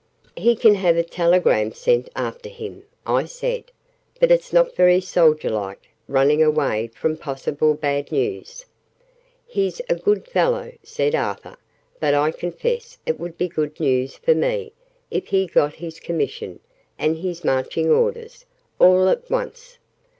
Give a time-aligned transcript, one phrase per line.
[0.35, 3.65] "He can have a telegram sent after him," I said:
[4.19, 8.65] "but it's not very soldier like, running away from possible bad news!"
[9.45, 11.55] "He's a very good fellow," said Arthur:
[11.99, 14.73] "but I confess it would be good news for me,
[15.11, 16.61] if he got his Commission,
[16.97, 18.47] and his Marching Orders,
[18.79, 19.77] all at once!